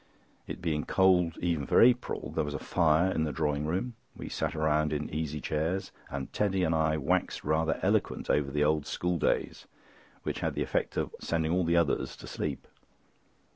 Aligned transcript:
It 0.47 0.63
being 0.63 0.83
cold 0.83 1.37
even 1.43 1.67
for 1.67 1.79
April, 1.79 2.31
there 2.31 2.43
was 2.43 2.55
a 2.55 2.59
fire 2.59 3.11
in 3.11 3.23
the 3.23 3.31
drawing 3.31 3.67
room; 3.67 3.93
we 4.15 4.29
sat 4.29 4.55
round 4.55 4.91
in 4.91 5.11
easy 5.13 5.39
chairs, 5.39 5.91
and 6.09 6.33
Teddy 6.33 6.63
and 6.63 6.73
I 6.73 6.97
waxed 6.97 7.43
rather 7.43 7.79
eloquent 7.83 8.27
over 8.27 8.49
the 8.49 8.63
old 8.63 8.87
school 8.87 9.19
days, 9.19 9.67
which 10.23 10.39
had 10.39 10.55
the 10.55 10.63
effect 10.63 10.97
of 10.97 11.13
sending 11.19 11.51
all 11.51 11.65
the 11.65 11.77
others 11.77 12.15
to 12.17 12.25
sleep. 12.25 12.67